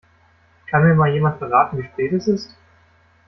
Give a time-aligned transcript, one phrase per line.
[0.67, 2.57] Kann mir mal jemand verraten, wie spät es ist?